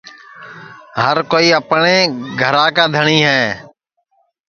ہر 1.01 1.17
کوئی 1.31 1.47
اپٹؔے 1.59 1.97
گھرا 2.41 2.65
کا 2.75 2.85
دھٹؔی 2.95 3.19
ہے 3.29 3.43